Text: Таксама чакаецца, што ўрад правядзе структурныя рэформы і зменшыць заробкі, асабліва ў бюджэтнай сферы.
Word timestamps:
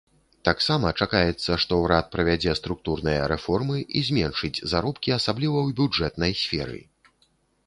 Таксама 0.47 0.93
чакаецца, 1.05 1.57
што 1.63 1.77
ўрад 1.81 2.09
правядзе 2.15 2.55
структурныя 2.61 3.27
рэформы 3.33 3.77
і 4.01 4.03
зменшыць 4.09 4.63
заробкі, 4.73 5.09
асабліва 5.19 5.57
ў 5.67 5.79
бюджэтнай 5.83 6.31
сферы. 6.43 6.79